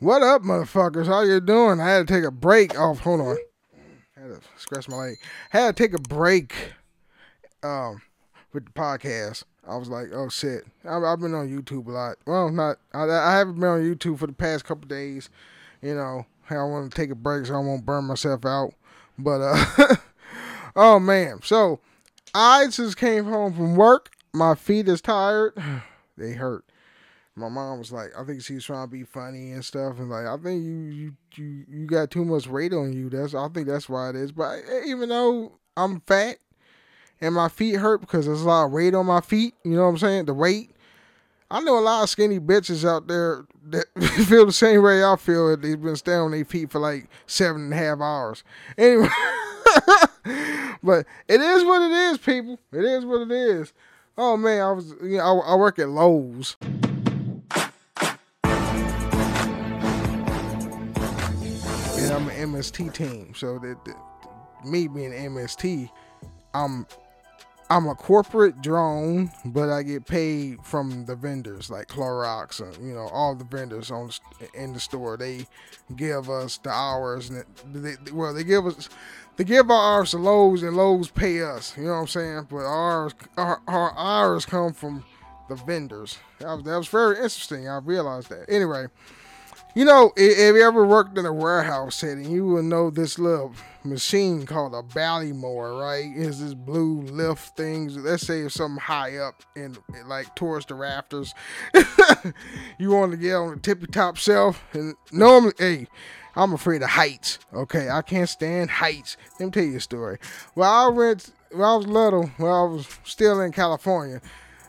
[0.00, 1.08] What up, motherfuckers?
[1.08, 1.78] How you doing?
[1.78, 3.00] I had to take a break off.
[3.00, 3.36] Hold on.
[4.16, 5.18] I had to scratch my leg.
[5.52, 6.54] I had to take a break
[7.62, 8.00] um,
[8.54, 9.44] with the podcast.
[9.68, 10.64] I was like, oh shit.
[10.88, 12.16] I've, I've been on YouTube a lot.
[12.26, 12.78] Well, not.
[12.94, 15.28] I, I haven't been on YouTube for the past couple days.
[15.82, 18.72] You know, I want to take a break so I won't burn myself out.
[19.18, 19.96] But uh,
[20.76, 21.40] oh man.
[21.44, 21.78] So
[22.34, 24.08] I just came home from work.
[24.32, 25.62] My feet is tired.
[26.16, 26.64] they hurt
[27.36, 30.10] my mom was like, I think she was trying to be funny and stuff, and
[30.10, 33.08] like, I think you you you, you got too much weight on you.
[33.08, 34.32] That's I think that's why it is.
[34.32, 36.38] But eh, even though I'm fat
[37.20, 39.82] and my feet hurt because there's a lot of weight on my feet, you know
[39.82, 40.24] what I'm saying?
[40.26, 40.70] The weight.
[41.52, 43.86] I know a lot of skinny bitches out there that
[44.28, 45.56] feel the same way I feel.
[45.56, 48.44] They've been standing on their feet for like seven and a half hours.
[48.78, 49.08] Anyway,
[50.82, 52.58] but it is what it is, people.
[52.72, 53.72] It is what it is.
[54.18, 56.56] Oh man, I was you know I, I work at Lowe's.
[62.20, 63.32] I'm an MST team.
[63.34, 63.96] So that, that
[64.62, 65.88] me being MST,
[66.52, 66.86] I'm
[67.70, 72.92] I'm a corporate drone, but I get paid from the vendors like Clorox and you
[72.92, 74.10] know all the vendors on
[74.52, 75.16] in the store.
[75.16, 75.46] They
[75.96, 78.90] give us the hours and they, well they give us
[79.38, 81.74] they give our hours to Lowe's and Lowe's pay us.
[81.78, 82.48] You know what I'm saying?
[82.50, 85.04] But ours our, our hours come from
[85.48, 86.18] the vendors.
[86.40, 87.66] That was, that was very interesting.
[87.66, 88.44] I realized that.
[88.50, 88.88] Anyway,
[89.74, 93.54] you know, if you ever worked in a warehouse setting, you will know this little
[93.84, 96.10] machine called a Ballymore, right?
[96.14, 97.96] Is this blue lift things?
[97.96, 99.76] Let's say it's something high up in
[100.06, 101.34] like towards the rafters.
[102.78, 105.86] you want to get on the tippy top shelf, and normally, hey,
[106.34, 107.38] I'm afraid of heights.
[107.52, 109.16] Okay, I can't stand heights.
[109.38, 110.18] Let me tell you a story.
[110.54, 112.26] Well, I went when I was little.
[112.36, 114.20] When I was still in California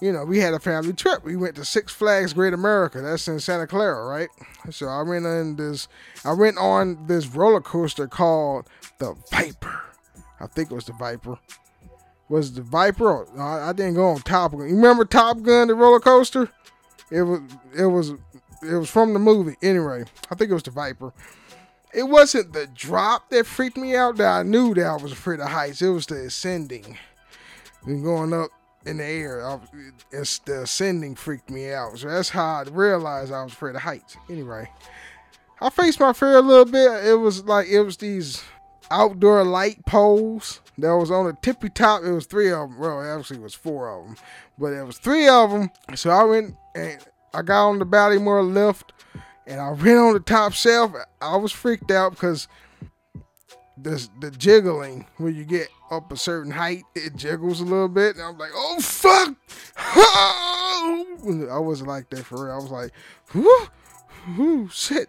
[0.00, 1.24] you know, we had a family trip.
[1.24, 3.00] We went to Six Flags Great America.
[3.00, 4.28] That's in Santa Clara, right?
[4.70, 5.88] So I went on this.
[6.24, 9.82] I went on this roller coaster called the Viper.
[10.40, 11.38] I think it was the Viper.
[12.28, 13.26] Was the Viper?
[13.34, 14.68] No, I didn't go on Top Gun.
[14.68, 16.50] You remember Top Gun, the roller coaster?
[17.10, 17.40] It was.
[17.76, 18.10] It was.
[18.62, 19.56] It was from the movie.
[19.62, 21.12] Anyway, I think it was the Viper.
[21.94, 24.16] It wasn't the drop that freaked me out.
[24.16, 25.80] That I knew that I was afraid of heights.
[25.80, 26.98] It was the ascending
[27.86, 28.50] and going up
[28.86, 29.60] in the air.
[30.12, 31.98] It's the ascending freaked me out.
[31.98, 34.16] So that's how I realized I was afraid of heights.
[34.30, 34.70] Anyway,
[35.60, 37.04] I faced my fear a little bit.
[37.04, 38.42] It was like it was these
[38.90, 42.02] outdoor light poles that was on the tippy top.
[42.04, 42.78] It was three of them.
[42.78, 44.16] Well, actually, it was four of them,
[44.58, 45.70] but it was three of them.
[45.94, 46.98] So I went and
[47.34, 48.92] I got on the Ballymore lift
[49.46, 50.92] and I went on the top shelf.
[51.20, 52.48] I was freaked out because
[53.76, 58.16] the the jiggling when you get up a certain height, it jiggles a little bit,
[58.16, 59.36] and I'm like, oh fuck!
[59.76, 62.54] I wasn't like that for real.
[62.54, 62.92] I was like,
[63.34, 63.66] whoo,
[64.36, 65.08] whoo, shit.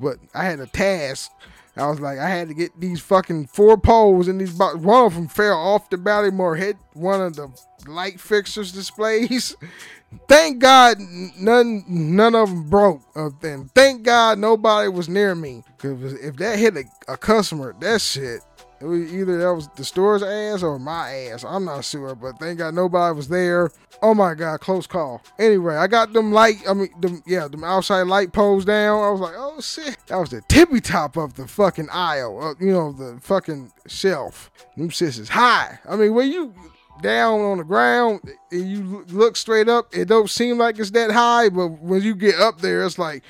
[0.00, 1.30] But I had a task.
[1.76, 4.56] I was like, I had to get these fucking four poles and these.
[4.56, 4.82] Boxes.
[4.82, 7.48] One of them fell off the Ballymore, hit one of the
[7.86, 9.54] light fixtures displays,
[10.28, 10.98] Thank God
[11.38, 13.02] none none of them broke.
[13.14, 15.62] And thank God nobody was near me.
[15.78, 18.40] Cause if that hit a, a customer, that shit,
[18.86, 21.44] it was either that was the store's ass or my ass.
[21.44, 23.72] I'm not sure, but thank God nobody was there.
[24.00, 25.22] Oh my God, close call.
[25.40, 26.58] Anyway, I got them light.
[26.68, 29.02] I mean, them yeah, them outside light poles down.
[29.02, 32.40] I was like, oh shit, that was the tippy top of the fucking aisle.
[32.40, 34.52] Uh, you know, the fucking shelf.
[34.76, 35.80] Them is high.
[35.88, 36.54] I mean, when you
[37.02, 38.20] down on the ground
[38.52, 42.14] and you look straight up, it don't seem like it's that high, but when you
[42.14, 43.24] get up there, it's like,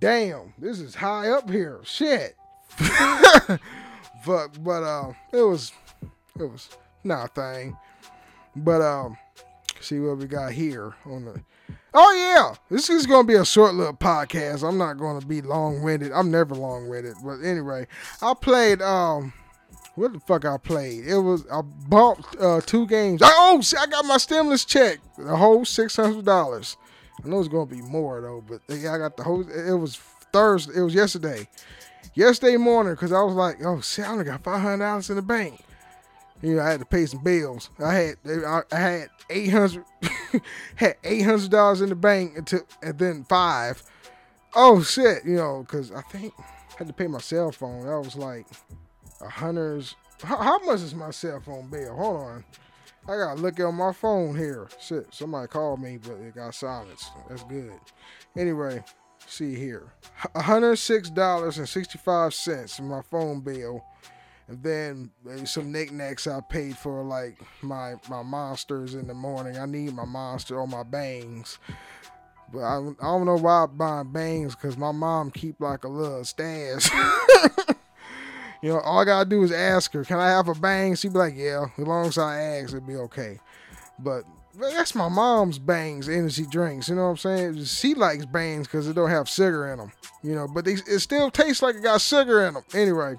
[0.00, 1.78] damn, this is high up here.
[1.84, 2.36] Shit.
[4.28, 5.72] but but uh it was
[6.38, 6.68] it was
[7.02, 7.76] not a thing.
[8.54, 9.16] But um
[9.80, 11.40] see what we got here on the
[11.94, 14.68] Oh yeah, this is gonna be a short little podcast.
[14.68, 16.12] I'm not gonna be long winded.
[16.12, 17.16] I'm never long winded.
[17.24, 17.86] But anyway,
[18.20, 19.32] I played um
[19.94, 21.06] what the fuck I played?
[21.06, 23.20] It was I bought uh, two games.
[23.24, 26.76] Oh, I got my stimulus check, the whole six hundred dollars.
[27.24, 29.48] I know it's gonna be more though, but yeah, I got the whole.
[29.48, 29.96] It was
[30.32, 30.74] Thursday.
[30.76, 31.48] It was yesterday.
[32.18, 35.14] Yesterday morning, cause I was like, oh shit, I only got five hundred dollars in
[35.14, 35.60] the bank.
[36.42, 37.70] You know, I had to pay some bills.
[37.78, 39.84] I had I, had eight hundred
[40.74, 43.84] had eight hundred dollars in the bank until and then five.
[44.56, 47.86] Oh shit, you know, cause I think I had to pay my cell phone.
[47.86, 48.46] That was like
[49.20, 49.94] a hundred's.
[50.20, 51.94] How, how much is my cell phone bill?
[51.94, 52.44] Hold on.
[53.06, 54.66] I gotta look at my phone here.
[54.80, 57.12] Shit, somebody called me, but it got silenced.
[57.28, 57.78] That's good.
[58.36, 58.82] Anyway,
[59.28, 59.92] see here.
[60.34, 63.84] $106.65 in my phone bill.
[64.48, 65.10] And then
[65.44, 69.58] some knickknacks I paid for, like my my monsters in the morning.
[69.58, 71.58] I need my monster or my bangs.
[72.50, 75.88] But I, I don't know why I'm buying bangs because my mom keep like a
[75.88, 76.90] little stash.
[78.62, 81.12] you know, all I gotta do is ask her, "Can I have a bang?" She'd
[81.12, 83.38] be like, "Yeah." As long as I ask, it'd be okay.
[83.98, 86.88] But that's my mom's bangs energy drinks.
[86.88, 87.64] You know what I'm saying?
[87.64, 89.92] She likes bangs because it don't have sugar in them.
[90.22, 92.64] You know, but they, it still tastes like it got sugar in them.
[92.74, 93.16] Anyway,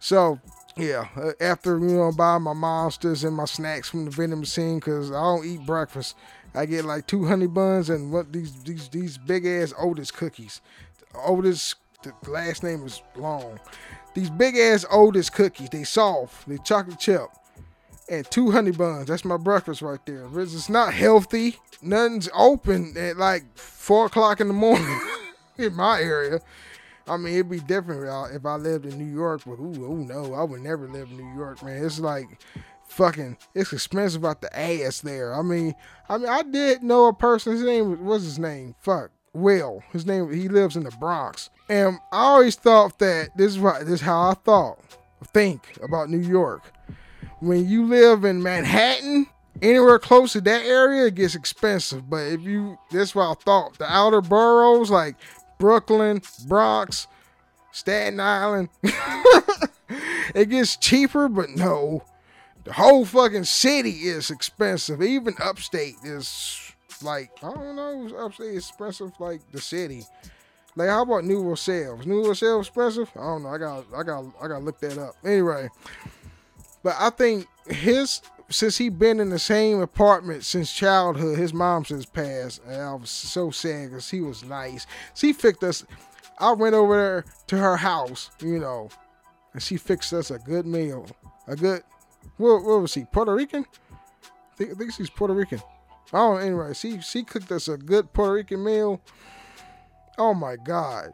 [0.00, 0.40] so
[0.76, 4.78] yeah, uh, after you know buy my monsters and my snacks from the vending machine
[4.78, 6.16] because I don't eat breakfast.
[6.54, 10.60] I get like two honey buns and what these these these big ass Otis cookies.
[11.14, 13.60] Otis, the last name is long.
[14.14, 17.28] These big ass Otis cookies, they soft, they chocolate chip
[18.08, 19.06] and two honey buns.
[19.06, 20.26] That's my breakfast right there.
[20.34, 21.56] It's not healthy.
[21.82, 25.00] Nothing's open at like four o'clock in the morning
[25.58, 26.40] in my area.
[27.08, 30.34] I mean, it'd be different if I lived in New York, but ooh, ooh, no,
[30.34, 31.84] I would never live in New York, man.
[31.84, 32.26] It's like
[32.88, 35.32] fucking, it's expensive out the ass there.
[35.34, 35.74] I mean,
[36.08, 37.52] I mean, I did know a person.
[37.52, 38.74] His name was what's his name?
[38.80, 39.84] Fuck, Will.
[39.92, 40.32] His name.
[40.32, 44.00] He lives in the Bronx, and I always thought that this is what this is
[44.00, 44.80] how I thought,
[45.32, 46.72] think about New York
[47.46, 49.26] when you live in Manhattan,
[49.62, 52.08] anywhere close to that area, it gets expensive.
[52.08, 53.78] But if you, that's what I thought.
[53.78, 55.16] The outer boroughs like
[55.58, 57.06] Brooklyn, Bronx,
[57.72, 58.68] Staten Island,
[60.34, 61.28] it gets cheaper.
[61.28, 62.02] But no,
[62.64, 65.02] the whole fucking city is expensive.
[65.02, 66.72] Even upstate is
[67.02, 70.04] like I don't know, upstate is expensive like the city.
[70.74, 71.98] Like how about New Rochelle?
[72.04, 73.10] New Rochelle expensive?
[73.16, 73.48] I don't know.
[73.48, 75.14] I got I got I got to look that up.
[75.24, 75.68] Anyway,
[76.86, 81.84] but I think his since he been in the same apartment since childhood, his mom
[81.84, 84.86] since passed, and I was so sad because he was nice.
[85.16, 85.84] She fixed us.
[86.38, 88.88] I went over there to her house, you know,
[89.52, 91.08] and she fixed us a good meal,
[91.48, 91.82] a good.
[92.36, 93.04] What, what was he?
[93.04, 93.66] Puerto Rican?
[93.72, 95.60] I think, I think she's Puerto Rican.
[96.12, 99.00] Oh, anyway, she she cooked us a good Puerto Rican meal.
[100.18, 101.10] Oh my God!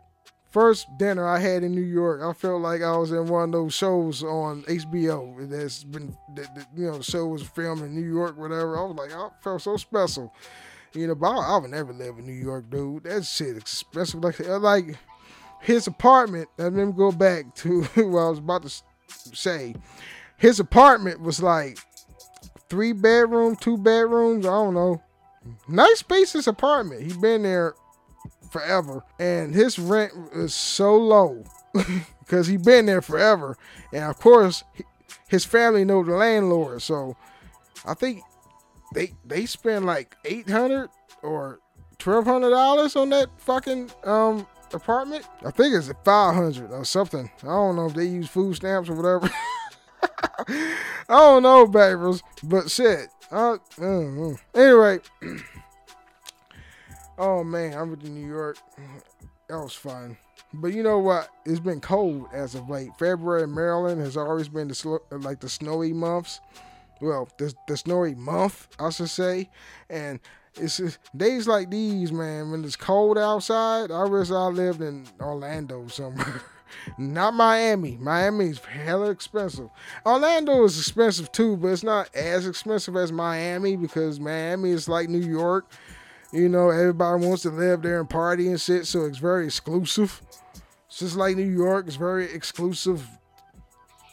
[0.53, 3.53] First dinner I had in New York, I felt like I was in one of
[3.53, 7.95] those shows on HBO that's been, that, that, you know, the show was filmed in
[7.95, 8.79] New York, whatever.
[8.79, 10.33] I was like, I felt so special,
[10.93, 11.15] you know.
[11.15, 13.05] But I, I would never live in New York, dude.
[13.05, 14.23] That shit expensive.
[14.23, 14.97] Like, uh, like
[15.63, 16.49] his apartment.
[16.59, 18.83] Uh, let me go back to what I was about to
[19.35, 19.75] say.
[20.37, 21.79] His apartment was like
[22.69, 24.45] three bedroom, two bedrooms.
[24.45, 25.03] I don't know.
[25.67, 27.03] Nice spacious apartment.
[27.03, 27.75] He been there
[28.53, 31.45] forever, and his rent is so low
[32.21, 33.57] because he been there forever,
[33.93, 34.63] and of course
[35.29, 37.17] his family know the landlord, so
[37.85, 38.23] I think
[38.95, 40.91] they they spend like eight hundred
[41.23, 41.61] or
[41.99, 45.27] twelve hundred dollars on that fucking um apartment.
[45.45, 47.31] I think it's five hundred or something.
[47.43, 49.31] I don't know if they use food stamps or whatever.
[50.49, 50.77] I
[51.09, 53.09] don't know, babies, but shit.
[53.31, 53.57] Uh.
[54.55, 54.99] Anyway.
[57.23, 58.59] Oh man, I went to New York.
[59.47, 60.17] That was fun.
[60.55, 61.29] But you know what?
[61.47, 62.91] It's been cold as of late.
[62.99, 66.41] February in Maryland has always been the sl- like the snowy months.
[67.01, 69.49] Well, the the snowy month, I should say.
[69.89, 70.19] And
[70.57, 73.93] it's just, days like these, man, when it's cold outside.
[73.93, 76.43] I wish I lived in Orlando somewhere.
[76.99, 77.99] not Miami.
[78.01, 79.69] Miami is hella expensive.
[80.05, 85.09] Orlando is expensive too, but it's not as expensive as Miami because Miami is like
[85.09, 85.71] New York.
[86.33, 90.23] You know, everybody wants to live there and party and shit, so it's very exclusive.
[90.87, 93.07] It's just like New York, it's very exclusive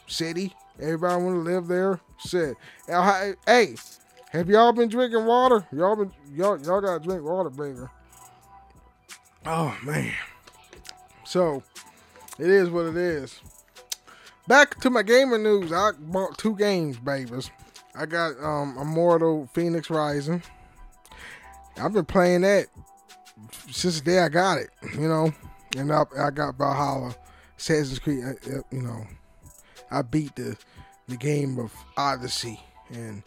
[0.06, 0.54] city.
[0.78, 2.00] Everybody want to live there.
[2.18, 2.56] Shit.
[2.86, 3.74] Hey,
[4.30, 5.66] have y'all been drinking water?
[5.72, 7.80] Y'all been y'all y'all gotta drink water, baby.
[9.46, 10.12] Oh man.
[11.24, 11.62] So
[12.38, 13.40] it is what it is.
[14.46, 15.72] Back to my gaming news.
[15.72, 17.50] I bought two games, babies.
[17.94, 20.42] I got um Immortal Fenyx Rising.
[21.78, 22.66] I've been playing that
[23.70, 25.32] since the day I got it, you know.
[25.76, 27.14] And I, I got Valhalla,
[27.56, 28.24] Assassin's Creed.
[28.24, 29.06] Uh, uh, you know,
[29.90, 30.56] I beat the
[31.08, 32.60] the game of Odyssey
[32.90, 33.22] and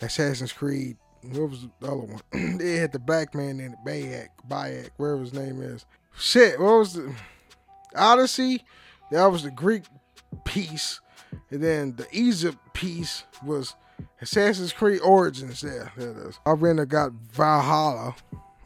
[0.00, 0.96] Assassin's Creed.
[1.22, 2.20] What was the other one?
[2.58, 5.86] they had the black man in it, Bayek, Bayek, wherever his name is.
[6.16, 7.14] Shit, what was the
[7.96, 8.62] Odyssey?
[9.10, 9.84] That was the Greek
[10.44, 11.00] piece,
[11.50, 13.74] and then the Egypt piece was
[14.20, 15.62] Assassin's Creed Origins.
[15.62, 16.40] Yeah, there it is.
[16.46, 18.14] I really got Valhalla.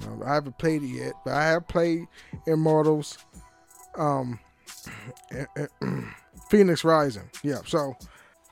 [0.02, 2.06] Um, I haven't played it yet, but I have played
[2.46, 3.18] Immortals,
[3.96, 4.38] um,
[6.50, 7.28] Fenyx Rising.
[7.42, 7.96] Yeah, so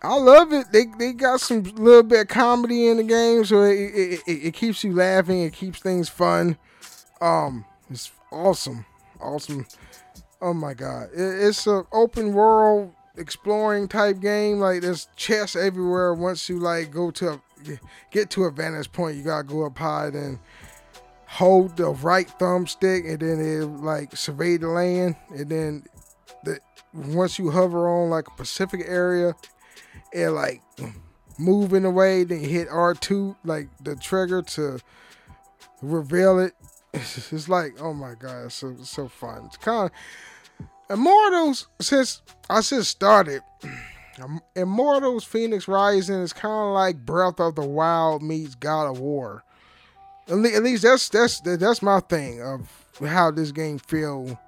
[0.03, 0.67] I love it.
[0.73, 4.33] They they got some little bit of comedy in the game, so it, it, it,
[4.47, 5.43] it keeps you laughing.
[5.43, 6.59] It keeps things fun.
[7.21, 8.85] Um, it's awesome,
[9.21, 9.67] awesome.
[10.43, 14.59] Oh my god, it, it's an open world exploring type game.
[14.59, 16.15] Like there's chests everywhere.
[16.15, 17.41] Once you like go to a,
[18.11, 20.11] get to a vantage point, you gotta go up high.
[20.11, 20.39] Then
[21.27, 25.85] hold the right thumbstick and then it like survey the land and then
[26.45, 26.61] the
[26.95, 29.35] once you hover on like a Pacific area,
[30.13, 30.63] it like
[31.39, 34.79] move in a way, then hit R2 like the trigger to
[35.83, 36.55] reveal it.
[36.95, 39.47] It's like, oh my god, so so fun.
[39.47, 39.91] It's kind of
[40.89, 43.43] Immortals since I just started.
[44.55, 49.45] Immortals Fenyx Rising is kind of like Breath of the Wild meets God of War.
[50.29, 52.69] At least that's that's that's my thing of
[53.01, 54.41] how this game feel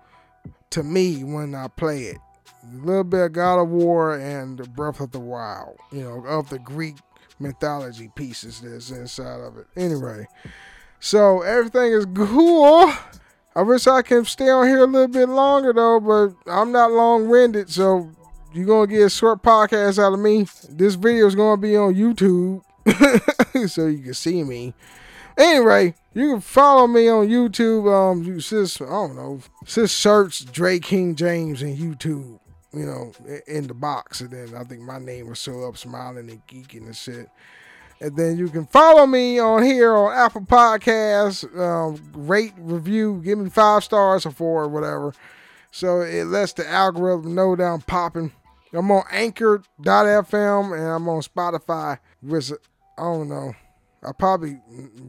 [0.70, 2.18] to me when I play it.
[2.64, 6.48] A little bit of God of War and Breath of the Wild, you know, of
[6.48, 6.96] the Greek
[7.38, 9.66] mythology pieces that's inside of it.
[9.76, 10.26] Anyway,
[10.98, 12.92] so everything is cool.
[13.58, 16.92] I wish I can stay on here a little bit longer though, but I'm not
[16.92, 18.08] long winded, so
[18.52, 20.46] you're gonna get a short podcast out of me.
[20.70, 22.62] This video is gonna be on YouTube,
[23.68, 24.74] so you can see me.
[25.36, 27.92] Anyway, you can follow me on YouTube.
[27.92, 32.38] Um, you just I don't know, just search Dray King Jaymes in YouTube.
[32.72, 33.12] You know,
[33.48, 36.86] in the box, and then I think my name will show up, smiling and geeking
[36.86, 37.28] and shit.
[38.00, 41.44] And then you can follow me on here on Apple Podcasts.
[41.58, 45.12] Um, rate, review, give me five stars or four or whatever.
[45.72, 48.32] So it lets the algorithm know that I'm popping.
[48.72, 51.98] I'm on Anchor.fm and I'm on Spotify.
[52.22, 53.54] Which I don't know.
[54.02, 54.60] I probably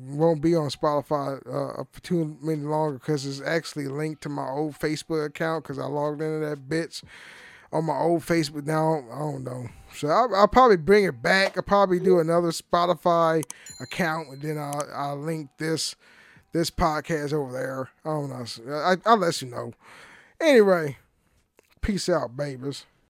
[0.08, 4.48] won't be on Spotify uh, for too many longer because it's actually linked to my
[4.48, 7.04] old Facebook account because I logged into that bitch
[7.72, 9.04] on my old Facebook now.
[9.12, 9.70] I don't know.
[9.94, 11.58] So I'll, I'll, probably bring it back.
[11.58, 13.44] I'll probably do another Spotify
[13.80, 15.96] account and then I'll, I'll link this
[16.52, 17.90] this podcast over there.
[18.04, 18.76] I don't know.
[18.76, 19.74] I, I'll let you know.
[20.42, 20.98] Anyway,
[21.82, 22.86] peace out, babies.